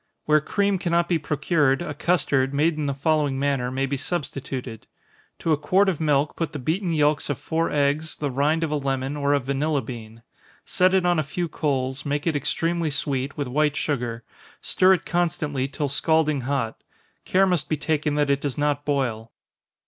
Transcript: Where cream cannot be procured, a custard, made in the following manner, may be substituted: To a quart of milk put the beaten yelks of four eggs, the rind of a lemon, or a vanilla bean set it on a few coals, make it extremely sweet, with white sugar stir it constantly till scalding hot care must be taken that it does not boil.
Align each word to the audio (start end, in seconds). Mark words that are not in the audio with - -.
Where 0.25 0.41
cream 0.41 0.79
cannot 0.79 1.07
be 1.07 1.19
procured, 1.19 1.83
a 1.83 1.93
custard, 1.93 2.55
made 2.55 2.75
in 2.75 2.87
the 2.87 2.93
following 2.95 3.37
manner, 3.37 3.69
may 3.69 3.85
be 3.85 3.97
substituted: 3.97 4.87
To 5.37 5.51
a 5.51 5.57
quart 5.57 5.89
of 5.89 5.99
milk 6.01 6.35
put 6.35 6.53
the 6.53 6.57
beaten 6.57 6.91
yelks 6.91 7.29
of 7.29 7.37
four 7.37 7.69
eggs, 7.69 8.15
the 8.15 8.31
rind 8.31 8.63
of 8.63 8.71
a 8.71 8.77
lemon, 8.77 9.15
or 9.15 9.35
a 9.35 9.39
vanilla 9.39 9.83
bean 9.83 10.23
set 10.65 10.95
it 10.95 11.05
on 11.05 11.19
a 11.19 11.23
few 11.23 11.47
coals, 11.47 12.03
make 12.03 12.25
it 12.25 12.35
extremely 12.35 12.89
sweet, 12.89 13.37
with 13.37 13.47
white 13.47 13.75
sugar 13.75 14.23
stir 14.59 14.93
it 14.93 15.05
constantly 15.05 15.67
till 15.67 15.87
scalding 15.87 16.41
hot 16.49 16.81
care 17.23 17.45
must 17.45 17.69
be 17.69 17.77
taken 17.77 18.15
that 18.15 18.31
it 18.31 18.41
does 18.41 18.57
not 18.57 18.83
boil. 18.83 19.31